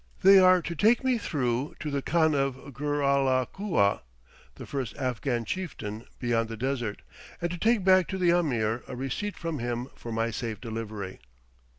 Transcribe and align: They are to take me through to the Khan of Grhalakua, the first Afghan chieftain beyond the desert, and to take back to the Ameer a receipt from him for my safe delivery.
They 0.23 0.39
are 0.39 0.63
to 0.63 0.73
take 0.75 1.03
me 1.03 1.19
through 1.19 1.75
to 1.79 1.91
the 1.91 2.01
Khan 2.01 2.33
of 2.33 2.55
Grhalakua, 2.73 4.01
the 4.55 4.65
first 4.65 4.97
Afghan 4.97 5.45
chieftain 5.45 6.07
beyond 6.19 6.49
the 6.49 6.57
desert, 6.57 7.03
and 7.39 7.51
to 7.51 7.57
take 7.59 7.83
back 7.83 8.07
to 8.07 8.17
the 8.17 8.31
Ameer 8.31 8.81
a 8.87 8.95
receipt 8.95 9.37
from 9.37 9.59
him 9.59 9.89
for 9.95 10.11
my 10.11 10.31
safe 10.31 10.59
delivery. 10.59 11.19